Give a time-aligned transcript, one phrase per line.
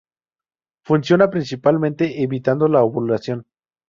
[0.83, 3.45] Funciona principalmente evitando la ovulación.